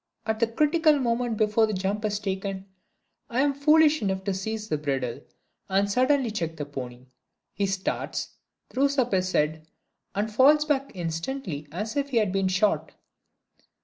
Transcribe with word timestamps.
At 0.25 0.39
the 0.39 0.47
critical 0.47 0.97
moment 0.97 1.37
before 1.37 1.67
the 1.67 1.75
jump 1.75 2.03
is 2.05 2.17
taken, 2.17 2.65
I 3.29 3.41
am 3.41 3.53
foolish 3.53 4.01
enough 4.01 4.23
to 4.23 4.33
seize 4.33 4.67
the 4.67 4.79
bridle, 4.79 5.21
and 5.69 5.91
suddenly 5.91 6.31
check 6.31 6.55
the 6.57 6.65
pony. 6.65 7.05
He 7.53 7.67
starts, 7.67 8.29
throws 8.71 8.97
up 8.97 9.11
his 9.11 9.31
head, 9.31 9.67
and 10.15 10.33
falls 10.33 10.65
instantly 10.95 11.67
as 11.71 11.95
if 11.95 12.09
he 12.09 12.17
had 12.17 12.31
been 12.31 12.47
shot. 12.47 12.93